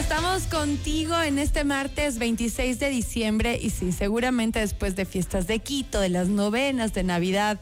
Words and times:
estamos 0.00 0.44
contigo 0.44 1.20
en 1.20 1.38
este 1.38 1.62
martes 1.62 2.18
26 2.18 2.78
de 2.78 2.88
diciembre 2.88 3.58
y 3.60 3.68
sí, 3.68 3.92
seguramente 3.92 4.58
después 4.58 4.96
de 4.96 5.04
fiestas 5.04 5.46
de 5.46 5.58
Quito, 5.58 6.00
de 6.00 6.08
las 6.08 6.28
novenas 6.28 6.94
de 6.94 7.02
Navidad, 7.02 7.60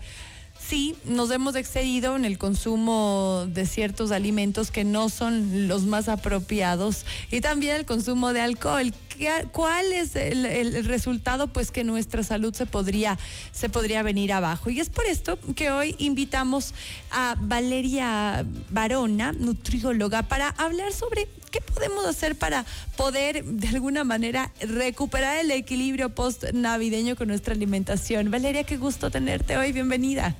sí, 0.56 0.94
nos 1.04 1.32
hemos 1.32 1.56
excedido 1.56 2.14
en 2.14 2.24
el 2.24 2.38
consumo 2.38 3.44
de 3.48 3.66
ciertos 3.66 4.12
alimentos 4.12 4.70
que 4.70 4.84
no 4.84 5.08
son 5.08 5.66
los 5.66 5.82
más 5.82 6.08
apropiados 6.08 7.06
y 7.32 7.40
también 7.40 7.74
el 7.74 7.86
consumo 7.86 8.32
de 8.32 8.40
alcohol. 8.40 8.94
¿Cuál 9.50 9.92
es 9.92 10.14
el, 10.14 10.84
resultado? 10.84 11.48
Pues 11.48 11.72
que 11.72 11.82
nuestra 11.82 12.22
salud 12.22 12.54
se 12.54 12.66
podría, 12.66 13.18
se 13.50 13.68
podría 13.68 14.04
venir 14.04 14.32
abajo. 14.32 14.70
Y 14.70 14.78
es 14.78 14.90
por 14.90 15.06
esto 15.06 15.40
que 15.56 15.72
hoy 15.72 15.96
invitamos 15.98 16.72
a 17.10 17.34
Valeria 17.40 18.46
Barona, 18.70 19.32
nutrióloga, 19.32 20.22
para 20.22 20.50
hablar 20.50 20.92
sobre 20.92 21.26
qué 21.50 21.60
podemos 21.60 22.06
hacer 22.06 22.36
para 22.36 22.64
poder 22.96 23.44
de 23.44 23.68
alguna 23.68 24.04
manera 24.04 24.52
recuperar 24.60 25.38
el 25.38 25.50
equilibrio 25.50 26.10
post 26.10 26.44
navideño 26.52 27.16
con 27.16 27.28
nuestra 27.28 27.54
alimentación. 27.54 28.30
Valeria, 28.30 28.64
qué 28.64 28.76
gusto 28.76 29.10
tenerte 29.10 29.56
hoy. 29.56 29.72
Bienvenida. 29.72 30.36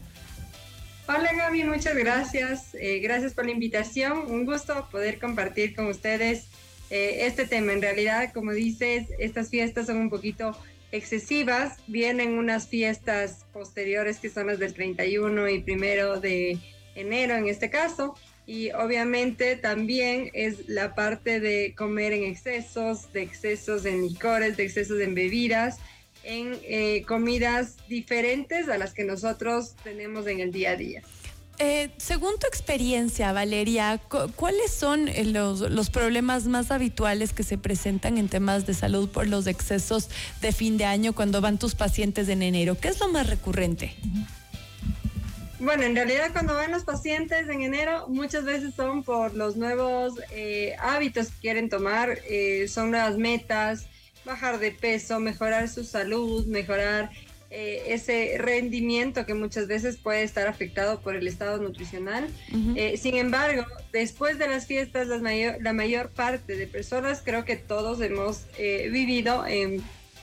Hola 1.09 1.33
Gaby, 1.33 1.65
muchas 1.65 1.97
gracias. 1.97 2.75
Eh, 2.75 2.99
gracias 2.99 3.33
por 3.33 3.47
la 3.47 3.53
invitación. 3.53 4.31
Un 4.31 4.45
gusto 4.45 4.89
poder 4.91 5.19
compartir 5.19 5.75
con 5.75 5.87
ustedes 5.87 6.49
eh, 6.91 7.27
este 7.27 7.47
tema. 7.47 7.73
En 7.73 7.81
realidad, 7.81 8.31
como 8.35 8.53
dices, 8.53 9.07
estas 9.19 9.49
fiestas 9.49 9.87
son 9.87 9.97
un 9.97 10.11
poquito 10.11 10.55
excesivas. 10.93 11.79
Vienen 11.87 12.37
unas 12.37 12.69
fiestas 12.69 13.47
posteriores 13.53 14.19
que 14.19 14.29
son 14.29 14.49
las 14.49 14.59
del 14.59 14.75
31 14.75 15.49
y 15.49 15.61
primero 15.61 16.21
de 16.21 16.59
enero 16.95 17.37
en 17.37 17.49
este 17.49 17.71
caso. 17.71 18.15
Y 18.49 18.71
obviamente 18.73 19.57
también 19.57 20.31
es 20.33 20.69
la 20.69 20.95
parte 20.95 21.39
de 21.39 21.75
comer 21.77 22.15
en 22.15 22.25
excesos, 22.25 23.13
de 23.13 23.21
excesos 23.21 23.85
en 23.85 24.09
licores, 24.09 24.57
de 24.57 24.65
excesos 24.65 24.99
en 25.01 25.15
bebidas 25.15 25.79
en 26.25 26.59
eh, 26.63 27.05
comidas 27.07 27.77
diferentes 27.89 28.69
a 28.69 28.79
las 28.79 28.93
que 28.93 29.05
nosotros 29.05 29.75
tenemos 29.85 30.27
en 30.27 30.41
el 30.41 30.51
día 30.51 30.71
a 30.71 30.77
día. 30.77 31.03
Eh, 31.61 31.91
según 31.97 32.39
tu 32.39 32.47
experiencia, 32.47 33.33
Valeria, 33.33 34.01
¿cuáles 34.37 34.73
son 34.73 35.09
eh, 35.09 35.25
los, 35.25 35.61
los, 35.61 35.91
problemas 35.91 36.47
más 36.47 36.71
habituales 36.71 37.33
que 37.33 37.43
se 37.43 37.59
presentan 37.59 38.17
en 38.17 38.29
temas 38.29 38.65
de 38.65 38.75
salud 38.75 39.09
por 39.09 39.27
los 39.27 39.47
excesos 39.47 40.09
de 40.41 40.53
fin 40.53 40.79
de 40.79 40.85
año 40.85 41.15
cuando 41.15 41.41
van 41.41 41.59
tus 41.59 41.75
pacientes 41.75 42.29
en 42.29 42.43
enero? 42.43 42.77
¿Qué 42.81 42.89
es 42.89 43.01
lo 43.01 43.09
más 43.09 43.27
recurrente? 43.27 43.95
Bueno, 45.61 45.83
en 45.83 45.97
realidad 45.97 46.31
cuando 46.33 46.55
van 46.55 46.71
los 46.71 46.85
pacientes 46.85 47.49
en 47.49 47.63
enero, 47.63 48.07
muchas 48.09 48.45
veces 48.45 48.75
son 48.75 49.03
por 49.03 49.35
los 49.35 49.57
nuevos 49.57 50.15
hábitos 50.79 51.29
que 51.29 51.41
quieren 51.41 51.69
tomar, 51.69 52.19
son 52.69 52.93
nuevas 52.93 53.17
metas, 53.17 53.87
bajar 54.25 54.59
de 54.59 54.71
peso, 54.71 55.19
mejorar 55.19 55.69
su 55.69 55.85
salud, 55.85 56.47
mejorar 56.47 57.11
eh, 57.51 57.95
ese 57.95 58.37
rendimiento 58.37 59.25
que 59.25 59.33
muchas 59.33 59.69
veces 59.69 59.97
puede 59.97 60.23
estar 60.23 60.47
afectado 60.49 61.01
por 61.01 61.17
el 61.17 61.27
estado 61.27 61.57
nutricional. 61.57 62.29
Eh, 62.77 62.99
sin 62.99 63.17
embargo, 63.17 63.65
después 63.91 64.39
de 64.39 64.49
las 64.49 64.67
fiestas, 64.67 65.09
la 65.09 65.73
mayor 65.73 66.11
parte 66.11 66.57
de 66.57 66.67
personas, 66.67 67.23
creo 67.25 67.47
que 67.47 67.57
todos 67.57 68.03
hemos 68.03 68.45
eh, 68.59 68.91
vivido, 68.93 69.45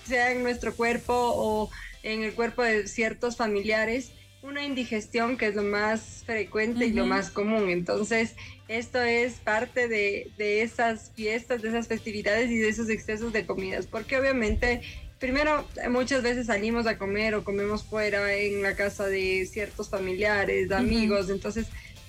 sea 0.05 0.31
en 0.31 0.43
nuestro 0.43 0.75
cuerpo 0.75 1.13
o 1.15 1.71
en 2.03 2.21
el 2.21 2.33
cuerpo 2.33 2.61
de 2.61 2.87
ciertos 2.87 3.37
familiares, 3.37 4.11
una 4.45 4.63
indigestión 4.63 5.37
que 5.37 5.47
es 5.47 5.55
lo 5.55 5.63
más 5.63 6.23
frecuente 6.25 6.85
y 6.85 6.93
lo 6.93 7.05
más 7.05 7.29
común. 7.29 7.69
Entonces, 7.69 8.35
esto 8.67 9.01
es 9.01 9.33
parte 9.33 9.87
de, 9.87 10.31
de, 10.37 10.61
esas 10.61 11.11
fiestas, 11.15 11.61
de 11.61 11.69
esas 11.69 11.87
festividades 11.87 12.49
y 12.51 12.57
de 12.57 12.69
esos 12.69 12.89
excesos 12.89 13.33
de 13.33 13.45
comidas, 13.45 13.87
porque 13.87 14.17
obviamente, 14.17 14.81
primero, 15.19 15.67
muchas 15.89 16.21
veces 16.23 16.47
salimos 16.47 16.87
a 16.87 16.97
comer 16.97 17.35
o 17.35 17.43
comemos 17.43 17.83
fuera 17.83 18.33
en 18.33 18.61
la 18.61 18.75
casa 18.75 19.07
de 19.07 19.45
ciertos 19.45 19.89
familiares, 19.89 20.69
de 20.69 20.75
amigos, 20.75 21.29
entonces 21.29 21.67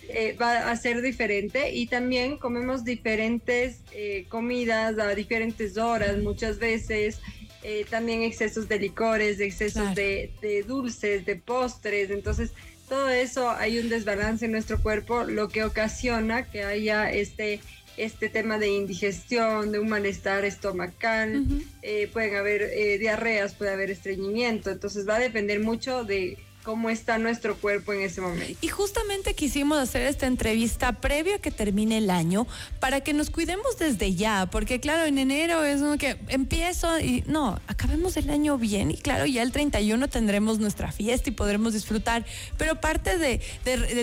eh, 0.08 0.36
va 0.40 0.70
a 0.70 0.76
ser 0.76 1.02
diferente 1.02 1.72
y 1.72 1.86
también 1.86 2.36
comemos 2.36 2.84
diferentes 2.84 3.80
eh, 3.92 4.26
comidas 4.28 4.98
a 4.98 5.14
diferentes 5.14 5.76
horas 5.76 6.18
muchas 6.18 6.58
veces. 6.58 7.20
Eh, 7.68 7.84
también 7.90 8.22
excesos 8.22 8.68
de 8.68 8.78
licores, 8.78 9.40
excesos 9.40 9.92
de, 9.96 10.30
de, 10.40 10.62
dulces, 10.62 11.26
de 11.26 11.34
postres. 11.34 12.10
Entonces, 12.10 12.52
todo 12.88 13.08
eso 13.08 13.50
hay 13.50 13.80
un 13.80 13.88
desbalance 13.88 14.44
en 14.44 14.52
nuestro 14.52 14.80
cuerpo, 14.80 15.24
lo 15.24 15.48
que 15.48 15.64
ocasiona 15.64 16.48
que 16.48 16.62
haya 16.62 17.10
este, 17.10 17.58
este 17.96 18.28
tema 18.28 18.60
de 18.60 18.68
indigestión, 18.68 19.72
de 19.72 19.80
un 19.80 19.88
malestar 19.88 20.44
estomacal, 20.44 21.44
eh, 21.82 22.08
pueden 22.12 22.36
haber 22.36 22.62
eh, 22.62 22.98
diarreas, 22.98 23.54
puede 23.54 23.72
haber 23.72 23.90
estreñimiento. 23.90 24.70
Entonces, 24.70 25.08
va 25.08 25.16
a 25.16 25.18
depender 25.18 25.58
mucho 25.58 26.04
de 26.04 26.38
cómo 26.66 26.90
está 26.90 27.16
nuestro 27.16 27.56
cuerpo 27.56 27.92
en 27.92 28.00
ese 28.00 28.20
momento. 28.20 28.58
Y 28.60 28.66
justamente 28.66 29.34
quisimos 29.34 29.78
hacer 29.78 30.02
esta 30.02 30.26
entrevista 30.26 30.94
previo 30.94 31.36
a 31.36 31.38
que 31.38 31.52
termine 31.52 31.98
el 31.98 32.10
año 32.10 32.44
para 32.80 33.02
que 33.02 33.12
nos 33.12 33.30
cuidemos 33.30 33.78
desde 33.78 34.16
ya, 34.16 34.48
porque 34.50 34.80
claro, 34.80 35.04
en 35.04 35.18
enero 35.18 35.62
es 35.62 35.80
uno 35.80 35.96
que 35.96 36.16
empiezo 36.26 36.98
y 36.98 37.22
no, 37.28 37.60
acabemos 37.68 38.16
el 38.16 38.30
año 38.30 38.58
bien 38.58 38.90
y 38.90 38.96
claro, 38.96 39.26
ya 39.26 39.42
el 39.42 39.52
31 39.52 40.08
tendremos 40.08 40.58
nuestra 40.58 40.90
fiesta 40.90 41.30
y 41.30 41.32
podremos 41.32 41.72
disfrutar, 41.72 42.26
pero 42.58 42.80
parte 42.80 43.16
de, 43.16 43.38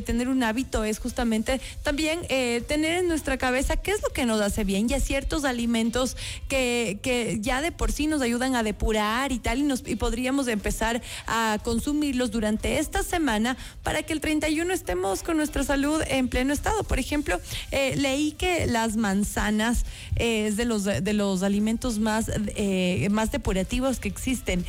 tener 0.02 0.30
un 0.30 0.42
hábito 0.42 0.86
es 0.86 1.00
justamente 1.00 1.60
también 1.84 2.22
eh, 2.30 2.64
tener 2.66 2.94
en 2.94 3.10
nuestra 3.10 3.38
cabeza 3.38 3.76
qué 3.76 3.92
es 3.92 4.02
lo 4.02 4.10
que 4.10 4.26
nos 4.26 4.40
hace 4.40 4.64
bien 4.64 4.88
y 4.90 4.98
ciertos 5.02 5.44
alimentos 5.44 6.16
que, 6.48 7.00
que 7.04 7.40
ya 7.42 7.62
de 7.62 7.74
por 7.74 7.92
sí 7.92 8.08
nos 8.08 8.22
ayudan 8.22 8.56
a 8.56 8.64
depurar 8.64 9.34
y 9.34 9.40
tal 9.40 9.60
y, 9.60 9.64
nos, 9.64 9.86
y 9.86 9.98
podríamos 9.98 10.48
empezar 10.48 11.02
a 11.28 11.58
consumirlos 11.62 12.32
durante 12.32 12.53
esta 12.64 13.04
semana 13.04 13.58
para 13.84 14.04
que 14.04 14.14
el 14.14 14.22
31 14.22 14.74
estemos 14.74 15.24
con 15.24 15.38
nuestra 15.38 15.64
salud 15.64 16.02
en 16.08 16.28
pleno 16.28 16.54
estado. 16.54 16.84
Por 16.84 17.00
ejemplo, 17.00 17.40
eh, 17.72 17.96
leí 17.96 18.32
que 18.34 18.68
las 18.68 18.96
manzanas 18.96 19.86
eh, 20.16 20.48
es 20.48 20.58
de 20.58 20.66
los, 20.66 20.84
de 20.84 21.14
los 21.14 21.44
alimentos 21.44 22.00
más, 22.00 22.32
eh, 22.36 23.08
más 23.12 23.32
depurativos 23.32 24.00
que 24.00 24.08
existen. 24.08 24.66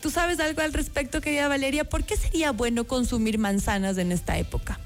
¿Tú 0.00 0.10
sabes 0.10 0.40
algo 0.40 0.62
al 0.62 0.72
respecto, 0.72 1.20
querida 1.20 1.48
Valeria? 1.48 1.84
¿Por 1.84 2.04
qué 2.04 2.16
sería 2.16 2.52
bueno 2.52 2.84
consumir 2.84 3.38
manzanas 3.38 3.98
en 3.98 4.12
esta 4.12 4.38
época? 4.38 4.78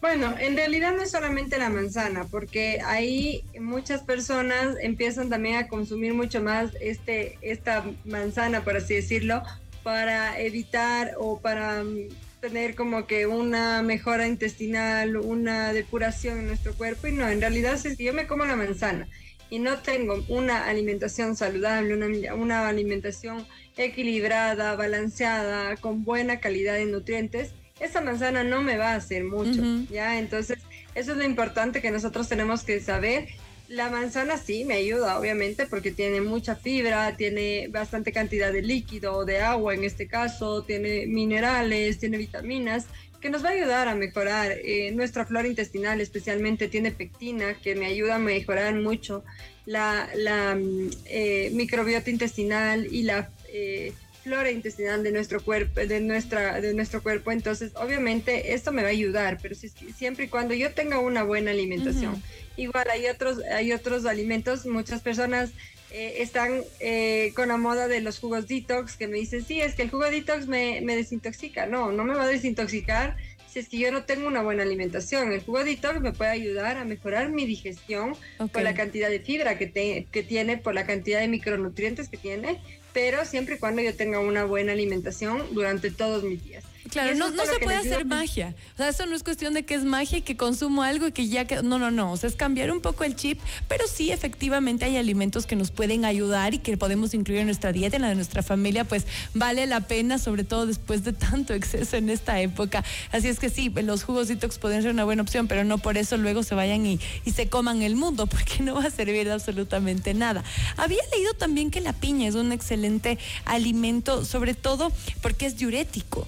Bueno, 0.00 0.34
en 0.38 0.54
realidad 0.56 0.94
no 0.94 1.02
es 1.02 1.10
solamente 1.10 1.58
la 1.58 1.70
manzana, 1.70 2.26
porque 2.30 2.80
ahí 2.84 3.42
muchas 3.58 4.02
personas 4.02 4.76
empiezan 4.80 5.30
también 5.30 5.56
a 5.56 5.68
consumir 5.68 6.14
mucho 6.14 6.42
más 6.42 6.70
este, 6.80 7.38
esta 7.40 7.84
manzana, 8.04 8.62
por 8.62 8.76
así 8.76 8.94
decirlo, 8.94 9.42
para 9.86 10.40
evitar 10.40 11.12
o 11.16 11.38
para 11.38 11.84
mm, 11.84 12.08
tener 12.40 12.74
como 12.74 13.06
que 13.06 13.28
una 13.28 13.82
mejora 13.82 14.26
intestinal, 14.26 15.16
una 15.16 15.72
depuración 15.72 16.40
en 16.40 16.48
nuestro 16.48 16.74
cuerpo. 16.74 17.06
Y 17.06 17.12
no, 17.12 17.28
en 17.28 17.40
realidad 17.40 17.78
si 17.78 17.94
yo 17.94 18.12
me 18.12 18.26
como 18.26 18.44
la 18.46 18.56
manzana 18.56 19.06
y 19.48 19.60
no 19.60 19.78
tengo 19.78 20.24
una 20.26 20.66
alimentación 20.66 21.36
saludable, 21.36 21.94
una, 21.94 22.34
una 22.34 22.66
alimentación 22.66 23.46
equilibrada, 23.76 24.74
balanceada, 24.74 25.76
con 25.76 26.02
buena 26.02 26.40
calidad 26.40 26.74
de 26.74 26.86
nutrientes, 26.86 27.52
esa 27.78 28.00
manzana 28.00 28.42
no 28.42 28.62
me 28.62 28.78
va 28.78 28.90
a 28.90 28.96
hacer 28.96 29.22
mucho, 29.22 29.62
¿ya? 29.88 30.18
Entonces, 30.18 30.58
eso 30.96 31.12
es 31.12 31.16
lo 31.16 31.22
importante 31.22 31.80
que 31.80 31.92
nosotros 31.92 32.28
tenemos 32.28 32.64
que 32.64 32.80
saber 32.80 33.28
la 33.68 33.90
manzana 33.90 34.38
sí 34.38 34.64
me 34.64 34.74
ayuda, 34.74 35.18
obviamente, 35.18 35.66
porque 35.66 35.90
tiene 35.90 36.20
mucha 36.20 36.54
fibra, 36.54 37.16
tiene 37.16 37.68
bastante 37.68 38.12
cantidad 38.12 38.52
de 38.52 38.62
líquido, 38.62 39.24
de 39.24 39.40
agua 39.40 39.74
en 39.74 39.84
este 39.84 40.06
caso, 40.06 40.62
tiene 40.62 41.06
minerales, 41.06 41.98
tiene 41.98 42.18
vitaminas, 42.18 42.86
que 43.20 43.30
nos 43.30 43.44
va 43.44 43.48
a 43.48 43.52
ayudar 43.52 43.88
a 43.88 43.94
mejorar 43.94 44.52
eh, 44.52 44.92
nuestra 44.92 45.26
flora 45.26 45.48
intestinal, 45.48 46.00
especialmente 46.00 46.68
tiene 46.68 46.92
pectina, 46.92 47.54
que 47.54 47.74
me 47.74 47.86
ayuda 47.86 48.16
a 48.16 48.18
mejorar 48.18 48.74
mucho 48.74 49.24
la, 49.64 50.08
la 50.14 50.54
mm, 50.54 50.90
eh, 51.06 51.50
microbiota 51.52 52.10
intestinal 52.10 52.86
y 52.90 53.02
la 53.02 53.30
eh, 53.48 53.92
flora 54.26 54.50
intestinal 54.50 55.04
de 55.04 55.12
nuestro 55.12 55.40
cuerpo, 55.40 55.80
de 55.80 56.00
nuestra, 56.00 56.60
de 56.60 56.74
nuestro 56.74 57.00
cuerpo. 57.00 57.30
Entonces, 57.30 57.70
obviamente, 57.76 58.54
esto 58.54 58.72
me 58.72 58.82
va 58.82 58.88
a 58.88 58.90
ayudar, 58.90 59.38
pero 59.40 59.54
si, 59.54 59.68
siempre 59.68 60.24
y 60.24 60.28
cuando 60.28 60.52
yo 60.52 60.72
tenga 60.72 60.98
una 60.98 61.22
buena 61.22 61.52
alimentación. 61.52 62.20
Igual 62.56 62.88
hay 62.90 63.06
otros, 63.06 63.38
hay 63.44 63.72
otros 63.72 64.04
alimentos, 64.04 64.66
muchas 64.66 65.00
personas 65.00 65.50
eh, 65.92 66.16
están 66.18 66.62
eh, 66.80 67.32
con 67.36 67.48
la 67.48 67.56
moda 67.56 67.86
de 67.86 68.00
los 68.00 68.18
jugos 68.18 68.48
detox, 68.48 68.96
que 68.96 69.06
me 69.06 69.18
dicen, 69.18 69.44
sí, 69.44 69.60
es 69.60 69.76
que 69.76 69.82
el 69.82 69.90
jugo 69.90 70.10
detox 70.10 70.48
me, 70.48 70.80
me 70.80 70.96
desintoxica. 70.96 71.66
No, 71.66 71.92
no 71.92 72.02
me 72.02 72.14
va 72.14 72.24
a 72.24 72.28
desintoxicar 72.28 73.16
si 73.56 73.60
es 73.60 73.68
que 73.70 73.78
yo 73.78 73.90
no 73.90 74.04
tengo 74.04 74.26
una 74.26 74.42
buena 74.42 74.64
alimentación. 74.64 75.32
El 75.32 75.42
jugo 75.42 75.64
detox 75.64 76.00
me 76.02 76.12
puede 76.12 76.30
ayudar 76.30 76.76
a 76.76 76.84
mejorar 76.84 77.30
mi 77.30 77.46
digestión 77.46 78.14
por 78.52 78.62
la 78.62 78.74
cantidad 78.74 79.08
de 79.08 79.20
fibra 79.20 79.56
que, 79.56 80.06
que 80.10 80.22
tiene, 80.22 80.58
por 80.58 80.74
la 80.74 80.84
cantidad 80.84 81.20
de 81.20 81.28
micronutrientes 81.28 82.10
que 82.10 82.18
tiene 82.18 82.60
pero 82.92 83.26
siempre 83.26 83.56
y 83.56 83.58
cuando 83.58 83.82
yo 83.82 83.94
tenga 83.94 84.20
una 84.20 84.46
buena 84.46 84.72
alimentación 84.72 85.42
durante 85.52 85.90
todos 85.90 86.22
mis 86.22 86.42
días. 86.42 86.64
Claro, 86.90 87.14
no, 87.14 87.30
no 87.30 87.44
se 87.44 87.58
puede 87.60 87.76
hacer 87.76 88.04
magia. 88.04 88.54
O 88.74 88.76
sea, 88.76 88.88
eso 88.88 89.06
no 89.06 89.16
es 89.16 89.22
cuestión 89.22 89.54
de 89.54 89.64
que 89.64 89.74
es 89.74 89.84
magia 89.84 90.18
y 90.18 90.22
que 90.22 90.36
consumo 90.36 90.82
algo 90.82 91.08
y 91.08 91.12
que 91.12 91.28
ya 91.28 91.44
que. 91.46 91.62
No, 91.62 91.78
no, 91.78 91.90
no. 91.90 92.12
O 92.12 92.16
sea, 92.16 92.28
es 92.28 92.36
cambiar 92.36 92.70
un 92.70 92.80
poco 92.80 93.04
el 93.04 93.16
chip, 93.16 93.40
pero 93.68 93.86
sí, 93.86 94.12
efectivamente, 94.12 94.84
hay 94.84 94.96
alimentos 94.96 95.46
que 95.46 95.56
nos 95.56 95.70
pueden 95.70 96.04
ayudar 96.04 96.54
y 96.54 96.58
que 96.58 96.76
podemos 96.76 97.14
incluir 97.14 97.40
en 97.40 97.46
nuestra 97.46 97.72
dieta, 97.72 97.96
en 97.96 98.02
la 98.02 98.08
de 98.08 98.14
nuestra 98.14 98.42
familia, 98.42 98.84
pues 98.84 99.06
vale 99.34 99.66
la 99.66 99.80
pena, 99.80 100.18
sobre 100.18 100.44
todo 100.44 100.66
después 100.66 101.04
de 101.04 101.12
tanto 101.12 101.54
exceso 101.54 101.96
en 101.96 102.10
esta 102.10 102.40
época. 102.40 102.84
Así 103.12 103.28
es 103.28 103.38
que 103.38 103.50
sí, 103.50 103.70
los 103.74 104.04
jugos 104.04 104.28
detox 104.28 104.58
pueden 104.58 104.82
ser 104.82 104.92
una 104.92 105.04
buena 105.04 105.22
opción, 105.22 105.48
pero 105.48 105.64
no 105.64 105.78
por 105.78 105.96
eso 105.98 106.16
luego 106.16 106.42
se 106.42 106.54
vayan 106.54 106.86
y, 106.86 107.00
y 107.24 107.32
se 107.32 107.48
coman 107.48 107.82
el 107.82 107.96
mundo, 107.96 108.26
porque 108.28 108.62
no 108.62 108.74
va 108.74 108.84
a 108.84 108.90
servir 108.90 109.26
de 109.26 109.32
absolutamente 109.32 110.14
nada. 110.14 110.44
Había 110.76 111.02
leído 111.12 111.34
también 111.34 111.70
que 111.70 111.80
la 111.80 111.92
piña 111.92 112.28
es 112.28 112.34
un 112.34 112.52
excelente 112.52 113.18
alimento, 113.44 114.24
sobre 114.24 114.54
todo 114.54 114.92
porque 115.22 115.46
es 115.46 115.56
diurético. 115.56 116.26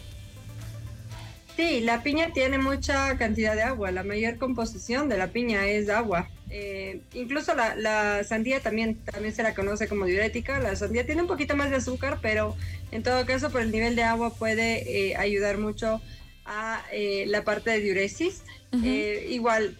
Sí, 1.59 1.81
la 1.81 2.05
piña 2.05 2.33
tiene 2.33 2.57
mucha 2.57 3.19
cantidad 3.19 3.57
de 3.57 3.63
agua. 3.63 3.91
La 3.91 4.05
mayor 4.05 4.39
composición 4.39 5.09
de 5.09 5.19
la 5.19 5.33
piña 5.33 5.67
es 5.67 5.89
agua. 5.89 6.31
Eh, 6.51 7.01
incluso 7.15 7.53
la, 7.53 8.23
sandía 8.23 8.61
también, 8.61 8.95
también 8.99 9.35
se 9.35 9.43
la 9.43 9.57
conoce 9.57 9.89
como 9.89 10.05
diurética. 10.05 10.61
La 10.61 10.77
sandía 10.77 11.05
tiene 11.05 11.23
un 11.23 11.27
poquito 11.27 11.57
más 11.57 11.71
de 11.71 11.75
azúcar, 11.75 12.21
pero 12.23 12.55
en 12.93 13.03
todo 13.03 13.27
caso 13.27 13.51
por 13.51 13.61
el 13.61 13.73
nivel 13.73 13.97
de 13.97 14.05
agua 14.05 14.33
puede 14.37 15.11
eh, 15.11 15.17
ayudar 15.17 15.59
mucho 15.59 16.01
a 16.45 16.81
eh, 16.93 17.25
la 17.27 17.43
parte 17.43 17.73
de 17.73 17.81
diuresis. 17.81 18.45
igual, 19.29 19.77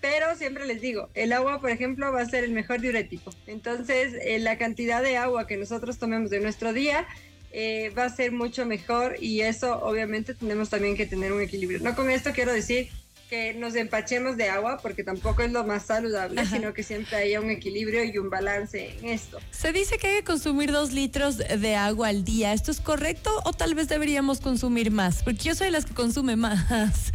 pero 0.00 0.34
siempre 0.34 0.66
les 0.66 0.80
digo, 0.80 1.08
el 1.14 1.32
agua, 1.32 1.60
por 1.60 1.70
ejemplo, 1.70 2.10
va 2.10 2.22
a 2.22 2.26
ser 2.26 2.42
el 2.42 2.50
mejor 2.50 2.80
diurético. 2.80 3.30
Entonces, 3.46 4.12
la 4.40 4.58
cantidad 4.58 5.00
de 5.00 5.18
agua 5.18 5.46
que 5.46 5.56
nosotros 5.56 5.98
tomemos 5.98 6.30
de 6.30 6.40
nuestro 6.40 6.72
día 6.72 7.06
eh, 7.52 7.90
va 7.96 8.04
a 8.04 8.08
ser 8.08 8.32
mucho 8.32 8.64
mejor 8.66 9.16
y 9.20 9.42
eso 9.42 9.78
obviamente 9.82 10.34
tenemos 10.34 10.70
también 10.70 10.96
que 10.96 11.06
tener 11.06 11.32
un 11.32 11.42
equilibrio. 11.42 11.80
No 11.80 11.94
con 11.94 12.10
esto 12.10 12.30
quiero 12.32 12.52
decir 12.52 12.88
que 13.28 13.54
nos 13.54 13.74
empachemos 13.76 14.36
de 14.36 14.50
agua 14.50 14.78
porque 14.82 15.04
tampoco 15.04 15.42
es 15.42 15.52
lo 15.52 15.64
más 15.64 15.86
saludable, 15.86 16.44
sino 16.44 16.74
que 16.74 16.82
siempre 16.82 17.16
haya 17.16 17.40
un 17.40 17.50
equilibrio 17.50 18.04
y 18.04 18.18
un 18.18 18.28
balance 18.28 18.94
en 18.98 19.06
esto. 19.06 19.38
Se 19.50 19.72
dice 19.72 19.96
que 19.96 20.06
hay 20.06 20.16
que 20.16 20.24
consumir 20.24 20.70
dos 20.70 20.92
litros 20.92 21.38
de 21.38 21.74
agua 21.74 22.08
al 22.08 22.24
día. 22.24 22.52
¿Esto 22.52 22.70
es 22.70 22.80
correcto 22.80 23.30
o 23.44 23.54
tal 23.54 23.74
vez 23.74 23.88
deberíamos 23.88 24.40
consumir 24.40 24.90
más? 24.90 25.22
Porque 25.22 25.44
yo 25.44 25.54
soy 25.54 25.68
de 25.68 25.70
las 25.70 25.86
que 25.86 25.94
consume 25.94 26.36
más. 26.36 27.12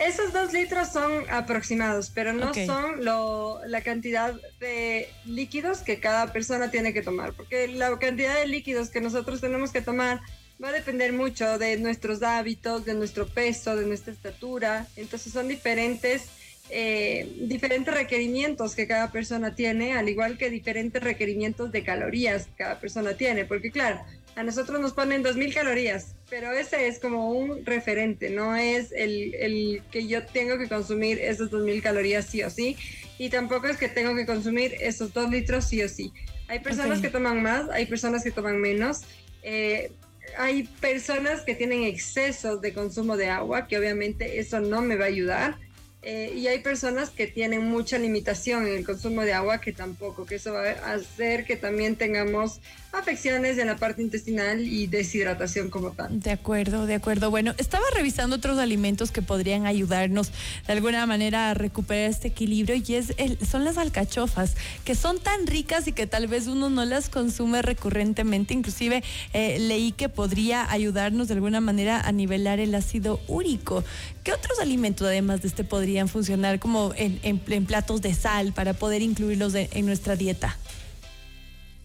Esos 0.00 0.32
dos 0.32 0.52
litros 0.52 0.88
son 0.92 1.28
aproximados, 1.30 2.10
pero 2.10 2.32
no 2.32 2.54
son 2.54 3.04
lo, 3.04 3.60
la 3.66 3.80
cantidad 3.82 4.34
de 4.60 5.08
líquidos 5.24 5.80
que 5.80 5.98
cada 5.98 6.32
persona 6.32 6.70
tiene 6.70 6.92
que 6.92 7.02
tomar, 7.02 7.32
porque 7.32 7.68
la 7.68 7.98
cantidad 7.98 8.34
de 8.38 8.46
líquidos 8.46 8.90
que 8.90 9.00
nosotros 9.00 9.40
tenemos 9.40 9.72
que 9.72 9.80
tomar 9.80 10.20
va 10.62 10.68
a 10.68 10.72
depender 10.72 11.12
mucho 11.12 11.58
de 11.58 11.78
nuestros 11.78 12.22
hábitos, 12.22 12.84
de 12.84 12.94
nuestro 12.94 13.26
peso, 13.26 13.76
de 13.76 13.86
nuestra 13.86 14.12
estatura. 14.12 14.86
Entonces 14.96 15.32
son 15.32 15.48
diferentes, 15.48 16.24
eh, 16.70 17.32
diferentes 17.42 17.92
requerimientos 17.92 18.74
que 18.74 18.86
cada 18.86 19.10
persona 19.12 19.54
tiene, 19.54 19.94
al 19.94 20.08
igual 20.08 20.36
que 20.36 20.50
diferentes 20.50 21.02
requerimientos 21.02 21.70
de 21.70 21.84
calorías 21.84 22.46
que 22.46 22.52
cada 22.56 22.80
persona 22.80 23.14
tiene, 23.14 23.44
porque 23.44 23.70
claro, 23.70 24.00
a 24.38 24.44
nosotros 24.44 24.80
nos 24.80 24.92
ponen 24.92 25.24
2.000 25.24 25.52
calorías, 25.52 26.14
pero 26.30 26.52
ese 26.52 26.86
es 26.86 27.00
como 27.00 27.32
un 27.32 27.66
referente, 27.66 28.30
no 28.30 28.54
es 28.54 28.92
el, 28.92 29.34
el 29.34 29.82
que 29.90 30.06
yo 30.06 30.24
tengo 30.26 30.58
que 30.58 30.68
consumir 30.68 31.18
esas 31.18 31.50
2.000 31.50 31.82
calorías 31.82 32.26
sí 32.26 32.44
o 32.44 32.48
sí, 32.48 32.76
y 33.18 33.30
tampoco 33.30 33.66
es 33.66 33.76
que 33.78 33.88
tengo 33.88 34.14
que 34.14 34.26
consumir 34.26 34.76
esos 34.80 35.12
2 35.12 35.30
litros 35.30 35.64
sí 35.64 35.82
o 35.82 35.88
sí. 35.88 36.12
Hay 36.46 36.60
personas 36.60 37.00
que 37.00 37.08
toman 37.08 37.42
más, 37.42 37.68
hay 37.70 37.86
personas 37.86 38.22
que 38.22 38.30
toman 38.30 38.60
menos. 38.60 39.00
Eh, 39.42 39.90
hay 40.38 40.62
personas 40.80 41.40
que 41.40 41.56
tienen 41.56 41.82
excesos 41.82 42.60
de 42.60 42.72
consumo 42.72 43.16
de 43.16 43.28
agua, 43.28 43.66
que 43.66 43.76
obviamente 43.76 44.38
eso 44.38 44.60
no 44.60 44.80
me 44.80 44.94
va 44.94 45.06
a 45.06 45.08
ayudar. 45.08 45.58
Eh, 46.02 46.32
y 46.36 46.46
hay 46.46 46.60
personas 46.60 47.10
que 47.10 47.26
tienen 47.26 47.64
mucha 47.64 47.98
limitación 47.98 48.68
en 48.68 48.78
el 48.78 48.86
consumo 48.86 49.22
de 49.22 49.32
agua 49.32 49.60
que 49.60 49.72
tampoco, 49.72 50.26
que 50.26 50.36
eso 50.36 50.52
va 50.52 50.62
a 50.70 50.92
hacer 50.92 51.44
que 51.44 51.56
también 51.56 51.96
tengamos 51.96 52.60
afecciones 52.92 53.58
en 53.58 53.66
la 53.66 53.76
parte 53.76 54.00
intestinal 54.00 54.60
y 54.60 54.86
deshidratación 54.86 55.70
como 55.70 55.90
tal. 55.90 56.20
De 56.20 56.30
acuerdo, 56.30 56.86
de 56.86 56.94
acuerdo. 56.94 57.30
Bueno, 57.30 57.52
estaba 57.58 57.84
revisando 57.94 58.36
otros 58.36 58.58
alimentos 58.58 59.10
que 59.10 59.22
podrían 59.22 59.66
ayudarnos 59.66 60.30
de 60.66 60.72
alguna 60.72 61.04
manera 61.04 61.50
a 61.50 61.54
recuperar 61.54 62.08
este 62.08 62.28
equilibrio 62.28 62.76
y 62.76 62.94
es 62.94 63.12
el, 63.18 63.36
son 63.44 63.64
las 63.64 63.76
alcachofas, 63.76 64.54
que 64.84 64.94
son 64.94 65.18
tan 65.18 65.46
ricas 65.46 65.88
y 65.88 65.92
que 65.92 66.06
tal 66.06 66.28
vez 66.28 66.46
uno 66.46 66.70
no 66.70 66.84
las 66.84 67.08
consume 67.08 67.60
recurrentemente. 67.60 68.54
Inclusive 68.54 69.02
eh, 69.32 69.58
leí 69.58 69.92
que 69.92 70.08
podría 70.08 70.70
ayudarnos 70.70 71.26
de 71.28 71.34
alguna 71.34 71.60
manera 71.60 72.00
a 72.00 72.12
nivelar 72.12 72.60
el 72.60 72.74
ácido 72.74 73.20
úrico. 73.26 73.84
¿Qué 74.22 74.32
otros 74.32 74.60
alimentos 74.60 75.06
además 75.06 75.42
de 75.42 75.48
este 75.48 75.64
podrían 75.64 75.87
funcionar 76.08 76.58
como 76.58 76.92
en, 76.96 77.38
platos 77.66 78.02
de 78.02 78.14
sal 78.14 78.52
para 78.52 78.74
poder 78.74 79.02
incluirlos 79.02 79.54
en 79.54 79.86
nuestra 79.86 80.16
dieta? 80.16 80.56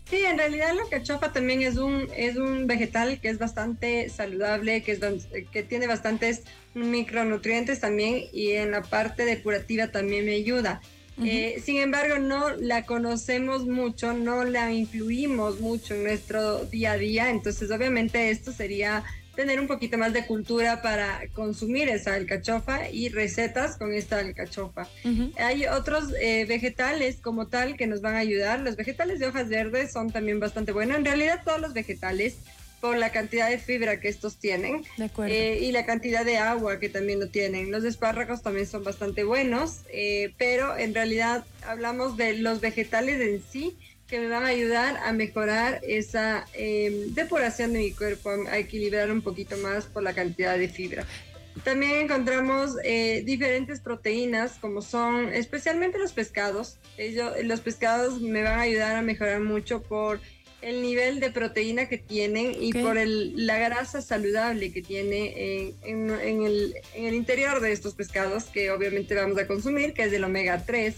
Sí, 0.10 0.18
en 0.26 0.38
realidad 0.38 0.74
la 0.76 0.88
cachofa 0.90 1.32
también 1.32 1.64
es 1.64 1.78
un, 1.78 2.08
es 2.16 2.36
un 2.36 2.68
vegetal 2.68 3.20
que 3.20 3.30
es 3.30 3.40
bastante 3.40 4.10
saludable, 4.10 4.84
que, 4.84 4.92
es, 4.92 5.00
que 5.52 5.64
tiene 5.64 5.88
bastantes 5.88 6.44
micronutrientes 6.76 7.80
también 7.80 8.26
y 8.32 8.52
en 8.52 8.72
la 8.72 8.84
parte 8.84 9.26
depurativa 9.26 9.88
también 9.88 10.26
me 10.26 10.36
ayuda. 10.36 10.82
Eh, 11.24 11.62
sin 11.64 11.78
embargo, 11.78 12.18
no 12.18 12.52
la 12.52 12.86
conocemos 12.86 13.66
mucho, 13.66 14.14
no 14.14 14.44
la 14.44 14.72
incluimos 14.72 15.60
mucho 15.60 15.94
en 15.94 16.04
nuestro 16.04 16.66
día 16.66 16.94
a 16.94 16.98
día, 16.98 17.30
entonces 17.30 17.70
obviamente 17.72 18.32
esto 18.32 18.52
sería 18.52 19.04
tener 19.36 19.60
un 19.60 19.68
poquito 19.68 19.98
más 19.98 20.14
de 20.14 20.26
cultura 20.26 20.82
para 20.82 21.22
consumir 21.34 21.90
esa 21.90 22.14
alcachofa 22.14 22.90
y 22.90 23.10
recetas 23.10 23.78
con 23.78 23.94
esta 23.94 24.20
alcachofa. 24.20 24.88
Hay 25.38 25.66
otros 25.66 26.14
eh, 26.20 26.46
vegetales 26.46 27.18
como 27.22 27.48
tal 27.48 27.76
que 27.76 27.88
nos 27.88 28.02
van 28.02 28.16
a 28.16 28.20
ayudar. 28.20 28.60
Los 28.60 28.76
vegetales 28.76 29.20
de 29.20 29.28
hojas 29.28 29.50
verdes 29.50 29.92
son 29.92 30.12
también 30.12 30.40
bastante 30.40 30.72
buenos. 30.72 30.98
En 30.98 31.06
realidad 31.06 31.42
todos 31.44 31.60
los 31.60 31.74
vegetales 31.74 32.38
por 32.84 32.98
la 32.98 33.14
cantidad 33.14 33.50
de 33.50 33.60
fibra 33.60 34.02
que 34.02 34.10
estos 34.10 34.36
tienen 34.36 34.84
eh, 35.28 35.60
y 35.62 35.72
la 35.72 35.86
cantidad 35.86 36.26
de 36.26 36.36
agua 36.36 36.80
que 36.80 36.90
también 36.90 37.18
lo 37.22 37.28
tienen. 37.28 37.72
Los 37.72 37.86
espárragos 37.86 38.42
también 38.42 38.68
son 38.68 38.84
bastante 38.84 39.24
buenos, 39.24 39.80
eh, 39.94 40.34
pero 40.38 40.78
en 40.78 40.94
realidad 40.94 41.46
hablamos 41.66 42.18
de 42.18 42.34
los 42.40 42.60
vegetales 42.60 43.22
en 43.22 43.42
sí 43.50 43.78
que 44.14 44.20
me 44.20 44.28
van 44.28 44.44
a 44.44 44.50
ayudar 44.50 44.98
a 44.98 45.12
mejorar 45.12 45.82
esa 45.82 46.46
em, 46.54 47.16
depuración 47.16 47.74
de 47.74 47.80
mi 47.80 47.92
cuerpo, 47.94 48.30
a 48.48 48.60
equilibrar 48.60 49.12
un 49.12 49.24
poquito 49.24 49.58
más 49.58 49.86
por 49.86 50.04
la 50.04 50.14
cantidad 50.14 50.56
de 50.56 50.70
fibra. 50.70 51.04
También 51.64 52.02
encontramos 52.02 52.76
eh, 52.84 53.24
diferentes 53.26 53.80
proteínas, 53.80 54.60
como 54.62 54.84
son 54.84 55.34
especialmente 55.34 55.98
los 55.98 56.14
pescados. 56.14 56.78
Ellos, 56.96 57.34
los 57.44 57.62
pescados 57.62 58.22
me 58.22 58.44
van 58.44 58.60
a 58.60 58.62
ayudar 58.62 58.98
a 58.98 59.02
mejorar 59.02 59.40
mucho 59.40 59.82
por 59.82 60.20
el 60.62 60.84
nivel 60.84 61.20
de 61.20 61.32
proteína 61.32 61.90
que 61.90 61.98
tienen 61.98 62.54
y 62.62 62.72
por 62.72 63.00
el, 63.00 63.48
la 63.48 63.58
grasa 63.58 64.00
saludable 64.00 64.72
que 64.72 64.84
tiene 64.84 65.74
en, 65.82 66.12
el, 66.12 66.76
en 66.94 67.06
el 67.06 67.16
interior 67.16 67.62
de 67.62 67.72
estos 67.72 67.96
pescados, 67.96 68.44
que 68.44 68.70
obviamente 68.70 69.16
vamos 69.16 69.40
a 69.40 69.48
consumir, 69.48 69.94
que 69.94 70.04
es 70.04 70.12
del 70.12 70.24
omega 70.24 70.64
3 70.68 70.94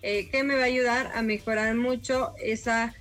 eh, 0.00 0.28
que 0.30 0.44
me 0.44 0.54
va 0.54 0.62
a 0.62 0.66
ayudar 0.66 1.10
a 1.14 1.22
mejorar 1.22 1.74
mucho 1.74 2.32
esa 2.40 2.94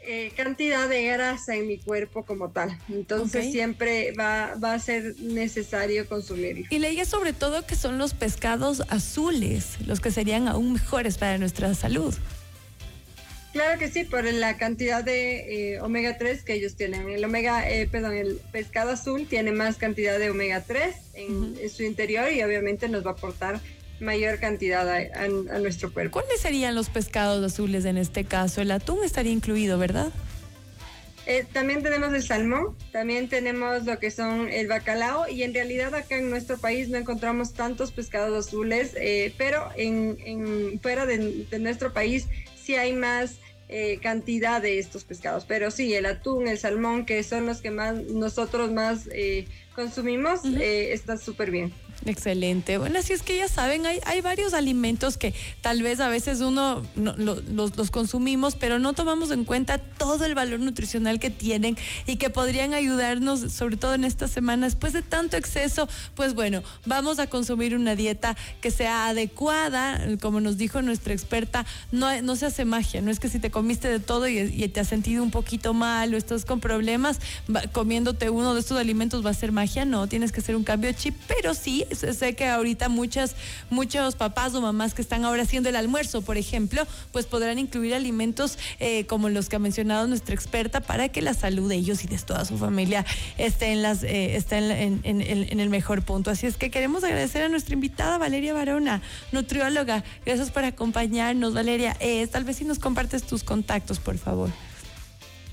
eh, 0.00 0.32
cantidad 0.36 0.88
de 0.88 1.02
grasa 1.06 1.56
en 1.56 1.66
mi 1.66 1.78
cuerpo 1.78 2.24
como 2.24 2.50
tal. 2.50 2.78
Entonces 2.88 3.50
siempre 3.50 4.12
va, 4.12 4.54
va, 4.62 4.74
a 4.74 4.78
ser 4.78 5.16
necesario 5.18 6.08
consumirlo. 6.08 6.66
Y 6.70 6.78
leía 6.78 7.04
sobre 7.04 7.32
todo 7.32 7.66
que 7.66 7.74
son 7.74 7.98
los 7.98 8.14
pescados 8.14 8.82
azules, 8.90 9.76
los 9.86 10.00
que 10.00 10.12
serían 10.12 10.46
aún 10.46 10.74
mejores 10.74 11.18
para 11.18 11.36
nuestra 11.38 11.74
salud. 11.74 12.14
Claro 13.52 13.78
que 13.78 13.88
sí, 13.88 14.04
por 14.04 14.24
la 14.24 14.56
cantidad 14.56 15.02
de 15.02 15.74
eh, 15.74 15.80
omega 15.80 16.16
3 16.18 16.44
que 16.44 16.54
ellos 16.54 16.76
tienen. 16.76 17.08
El 17.08 17.24
omega, 17.24 17.64
perdón, 17.90 18.14
el 18.14 18.40
pescado 18.52 18.90
azul 18.90 19.26
tiene 19.26 19.52
más 19.52 19.76
cantidad 19.76 20.18
de 20.18 20.30
omega 20.30 20.62
3 20.64 20.94
en, 21.14 21.56
en, 21.60 21.70
su 21.70 21.82
interior 21.82 22.32
y 22.32 22.42
obviamente 22.42 22.88
nos 22.88 23.04
va 23.06 23.10
a 23.10 23.14
aportar 23.14 23.60
mayor 24.00 24.38
cantidad 24.38 24.88
a, 24.88 25.28
nuestro 25.58 25.92
cuerpo. 25.92 26.20
¿Cuáles 26.20 26.40
serían 26.40 26.74
los 26.74 26.88
pescados 26.88 27.44
azules 27.44 27.84
en 27.84 27.96
este 27.96 28.24
caso? 28.24 28.60
El 28.60 28.70
atún 28.70 29.04
estaría 29.04 29.32
incluido, 29.32 29.78
¿verdad? 29.78 30.12
Eh, 31.26 31.46
también 31.50 31.82
tenemos 31.82 32.12
el 32.12 32.22
salmón, 32.22 32.76
también 32.92 33.28
tenemos 33.28 33.84
lo 33.84 33.98
que 33.98 34.10
son 34.10 34.50
el 34.50 34.66
bacalao 34.68 35.26
y 35.26 35.42
en 35.42 35.54
realidad 35.54 35.94
acá 35.94 36.18
en 36.18 36.28
nuestro 36.28 36.58
país 36.58 36.90
no 36.90 36.98
encontramos 36.98 37.54
tantos 37.54 37.92
pescados 37.92 38.46
azules, 38.46 38.92
eh, 38.96 39.32
pero 39.38 39.70
en, 39.76 40.78
fuera 40.82 41.06
de, 41.06 41.46
nuestro 41.58 41.94
país 41.94 42.26
sí 42.62 42.74
hay 42.74 42.92
más 42.92 43.38
eh, 43.70 43.98
cantidad 44.02 44.60
de 44.60 44.78
estos 44.78 45.04
pescados. 45.04 45.46
Pero 45.46 45.70
sí, 45.70 45.94
el 45.94 46.04
atún, 46.04 46.46
el 46.46 46.58
salmón, 46.58 47.06
que 47.06 47.22
son 47.22 47.46
los 47.46 47.62
que 47.62 47.70
más 47.70 47.94
nosotros 47.94 48.70
más 48.70 49.08
consumimos, 49.74 50.44
está 50.44 51.16
súper 51.16 51.50
bien. 51.50 51.72
Excelente. 52.06 52.76
Bueno, 52.76 52.98
así 52.98 53.12
es 53.12 53.22
que 53.22 53.36
ya 53.36 53.48
saben, 53.48 53.86
hay, 53.86 53.98
hay 54.04 54.20
varios 54.20 54.52
alimentos 54.52 55.16
que 55.16 55.34
tal 55.62 55.82
vez 55.82 56.00
a 56.00 56.08
veces 56.08 56.40
uno 56.40 56.82
los, 56.96 57.48
los, 57.48 57.90
consumimos, 57.90 58.56
pero 58.56 58.78
no 58.78 58.92
tomamos 58.92 59.30
en 59.30 59.44
cuenta 59.44 59.78
todo 59.78 60.26
el 60.26 60.34
valor 60.34 60.60
nutricional 60.60 61.18
que 61.18 61.30
tienen 61.30 61.78
y 62.06 62.16
que 62.16 62.28
podrían 62.28 62.74
ayudarnos, 62.74 63.52
sobre 63.52 63.76
todo 63.76 63.94
en 63.94 64.04
esta 64.04 64.28
semana, 64.28 64.66
después 64.66 64.92
de 64.92 65.02
tanto 65.02 65.36
exceso. 65.36 65.88
Pues 66.14 66.34
bueno, 66.34 66.62
vamos 66.84 67.18
a 67.18 67.26
consumir 67.26 67.74
una 67.74 67.96
dieta 67.96 68.36
que 68.60 68.70
sea 68.70 69.08
adecuada, 69.08 70.00
como 70.20 70.40
nos 70.40 70.58
dijo 70.58 70.82
nuestra 70.82 71.14
experta, 71.14 71.64
no, 71.90 72.20
no 72.20 72.36
se 72.36 72.46
hace 72.46 72.66
magia, 72.66 73.00
no 73.00 73.10
es 73.10 73.18
que 73.18 73.28
si 73.30 73.38
te 73.38 73.50
comiste 73.50 73.88
de 73.88 74.00
todo 74.00 74.28
y, 74.28 74.38
y 74.38 74.68
te 74.68 74.80
has 74.80 74.88
sentido 74.88 75.22
un 75.22 75.30
poquito 75.30 75.72
mal 75.72 76.12
o 76.12 76.16
estás 76.18 76.44
con 76.44 76.60
problemas, 76.60 77.18
comiéndote 77.72 78.28
uno 78.28 78.52
de 78.52 78.60
estos 78.60 78.78
alimentos 78.78 79.24
va 79.24 79.30
a 79.30 79.34
ser 79.34 79.52
magia, 79.52 79.86
no, 79.86 80.06
tienes 80.06 80.32
que 80.32 80.40
hacer 80.40 80.54
un 80.54 80.64
cambio 80.64 80.90
de 80.90 80.96
chip, 80.96 81.14
pero 81.26 81.54
sí 81.54 81.83
sé 81.92 82.34
que 82.34 82.46
ahorita 82.46 82.88
muchas, 82.88 83.36
muchos 83.70 84.16
papás 84.16 84.54
o 84.54 84.60
mamás 84.60 84.94
que 84.94 85.02
están 85.02 85.24
ahora 85.24 85.42
haciendo 85.42 85.68
el 85.68 85.76
almuerzo, 85.76 86.22
por 86.22 86.36
ejemplo, 86.36 86.86
pues 87.12 87.26
podrán 87.26 87.58
incluir 87.58 87.94
alimentos 87.94 88.58
eh, 88.80 89.06
como 89.06 89.28
los 89.28 89.48
que 89.48 89.56
ha 89.56 89.58
mencionado 89.58 90.06
nuestra 90.06 90.34
experta 90.34 90.80
para 90.80 91.08
que 91.08 91.22
la 91.22 91.34
salud 91.34 91.68
de 91.68 91.76
ellos 91.76 92.04
y 92.04 92.06
de 92.06 92.18
toda 92.18 92.44
su 92.44 92.58
familia 92.58 93.04
esté 93.38 93.72
en 93.72 93.82
las 93.82 94.02
eh, 94.02 94.36
esté 94.36 94.58
en, 94.58 95.02
el 95.04 95.70
mejor 95.70 96.02
punto. 96.02 96.30
Así 96.30 96.46
es 96.46 96.56
que 96.56 96.70
queremos 96.70 97.04
agradecer 97.04 97.42
a 97.42 97.48
nuestra 97.48 97.74
invitada 97.74 98.18
Valeria 98.18 98.54
Barona, 98.54 99.02
nutrióloga. 99.32 100.04
Gracias 100.24 100.50
por 100.50 100.64
acompañarnos, 100.64 101.54
Valeria. 101.54 101.96
Eh, 102.00 102.26
tal 102.28 102.44
vez 102.44 102.56
si 102.56 102.64
nos 102.64 102.78
compartes 102.78 103.22
tus 103.24 103.44
contactos, 103.44 103.98
por 103.98 104.18
favor. 104.18 104.50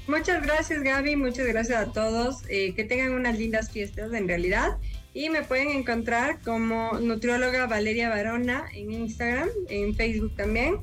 Muchas 0.07 0.41
gracias 0.41 0.81
Gaby, 0.81 1.15
muchas 1.15 1.47
gracias 1.47 1.87
a 1.87 1.91
todos. 1.91 2.41
que 2.41 2.85
tengan 2.87 3.13
unas 3.13 3.37
lindas 3.37 3.71
fiestas 3.71 4.11
en 4.13 4.27
realidad 4.27 4.77
y 5.13 5.29
me 5.29 5.43
pueden 5.43 5.69
encontrar 5.69 6.39
como 6.41 6.99
nutrióloga 6.99 7.67
Valeria 7.67 8.09
Barona 8.09 8.65
en 8.73 8.91
Instagram, 8.91 9.49
en 9.69 9.95
Facebook 9.95 10.35
también. 10.35 10.77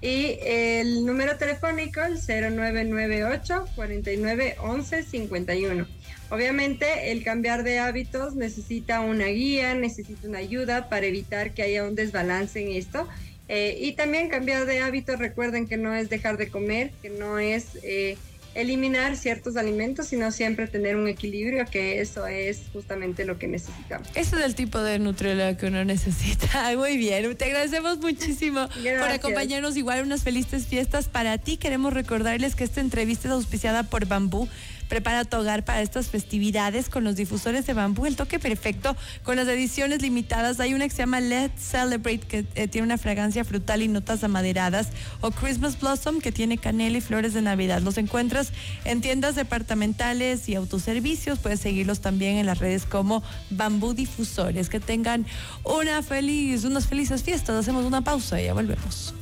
Y 0.00 0.38
el 0.44 1.06
número 1.06 1.36
telefónico, 1.38 2.00
el 2.02 2.18
0998 2.18 3.66
49 3.74 4.56
11 4.60 5.02
51. 5.02 5.86
Obviamente, 6.30 7.12
el 7.12 7.22
cambiar 7.22 7.62
de 7.62 7.78
hábitos 7.78 8.34
necesita 8.34 9.00
una 9.00 9.26
guía, 9.26 9.74
necesita 9.74 10.26
una 10.28 10.38
ayuda 10.38 10.88
para 10.88 11.06
evitar 11.06 11.52
que 11.52 11.62
haya 11.62 11.84
un 11.84 11.94
desbalance 11.94 12.60
en 12.60 12.72
esto. 12.72 13.08
Eh, 13.48 13.76
y 13.78 13.92
también 13.92 14.30
cambiar 14.30 14.64
de 14.64 14.80
hábitos, 14.80 15.18
recuerden 15.18 15.68
que 15.68 15.76
no 15.76 15.94
es 15.94 16.08
dejar 16.08 16.38
de 16.38 16.48
comer, 16.50 16.92
que 17.02 17.10
no 17.10 17.38
es 17.38 17.78
eh, 17.82 18.16
eliminar 18.54 19.16
ciertos 19.16 19.56
alimentos, 19.56 20.06
sino 20.06 20.30
siempre 20.30 20.66
tener 20.66 20.96
un 20.96 21.08
equilibrio, 21.08 21.64
que 21.66 22.00
eso 22.00 22.26
es 22.26 22.62
justamente 22.72 23.24
lo 23.24 23.38
que 23.38 23.48
necesitamos. 23.48 24.08
Ese 24.14 24.36
es 24.36 24.42
el 24.42 24.54
tipo 24.54 24.80
de 24.80 24.98
nutriólogo 24.98 25.56
que 25.56 25.66
uno 25.66 25.84
necesita. 25.84 26.74
Muy 26.76 26.96
bien, 26.96 27.36
te 27.36 27.44
agradecemos 27.46 27.98
muchísimo 27.98 28.68
por 29.00 29.10
acompañarnos. 29.10 29.76
Igual 29.76 30.04
unas 30.04 30.22
felices 30.22 30.66
fiestas 30.66 31.08
para 31.08 31.38
ti. 31.38 31.56
Queremos 31.56 31.92
recordarles 31.92 32.54
que 32.54 32.64
esta 32.64 32.80
entrevista 32.80 33.28
es 33.28 33.34
auspiciada 33.34 33.84
por 33.84 34.06
Bambú 34.06 34.48
Prepara 34.94 35.24
tu 35.24 35.38
hogar 35.38 35.64
para 35.64 35.82
estas 35.82 36.06
festividades 36.06 36.88
con 36.88 37.02
los 37.02 37.16
difusores 37.16 37.66
de 37.66 37.74
bambú, 37.74 38.06
el 38.06 38.14
toque 38.14 38.38
perfecto 38.38 38.96
con 39.24 39.34
las 39.34 39.48
ediciones 39.48 40.00
limitadas. 40.02 40.60
Hay 40.60 40.72
una 40.72 40.84
que 40.84 40.94
se 40.94 40.98
llama 40.98 41.18
Let's 41.18 41.60
Celebrate 41.60 42.20
que 42.20 42.46
eh, 42.54 42.68
tiene 42.68 42.84
una 42.84 42.96
fragancia 42.96 43.44
frutal 43.44 43.82
y 43.82 43.88
notas 43.88 44.22
amaderadas 44.22 44.90
o 45.20 45.32
Christmas 45.32 45.80
Blossom 45.80 46.20
que 46.20 46.30
tiene 46.30 46.58
canela 46.58 46.98
y 46.98 47.00
flores 47.00 47.34
de 47.34 47.42
Navidad. 47.42 47.82
Los 47.82 47.98
encuentras 47.98 48.52
en 48.84 49.00
tiendas 49.00 49.34
departamentales 49.34 50.48
y 50.48 50.54
autoservicios. 50.54 51.40
Puedes 51.40 51.58
seguirlos 51.58 51.98
también 51.98 52.36
en 52.36 52.46
las 52.46 52.60
redes 52.60 52.86
como 52.86 53.24
Bambú 53.50 53.94
Difusores. 53.94 54.68
Que 54.68 54.78
tengan 54.78 55.26
una 55.64 56.04
feliz, 56.04 56.62
unas 56.62 56.86
felices 56.86 57.24
fiestas. 57.24 57.56
Hacemos 57.56 57.84
una 57.84 58.02
pausa 58.02 58.40
y 58.40 58.44
ya 58.44 58.54
volvemos. 58.54 59.12